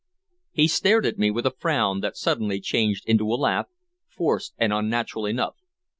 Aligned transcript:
He 0.51 0.67
stared 0.67 1.05
at 1.05 1.19
me 1.19 1.29
with 1.29 1.45
a 1.45 1.51
frown 1.59 1.99
that 1.99 2.17
suddenly 2.17 2.59
changed 2.59 3.03
into 3.07 3.31
a 3.31 3.37
laugh, 3.37 3.67
forced 4.09 4.55
and 4.57 4.73
unnatural 4.73 5.27
enough. 5.27 5.57